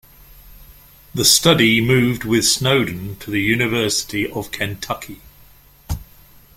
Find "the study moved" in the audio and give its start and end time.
1.13-2.23